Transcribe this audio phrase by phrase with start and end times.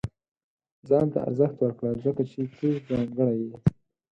[0.89, 3.55] •ځان ته ارزښت ورکړه، ځکه چې ته ځانګړی یې.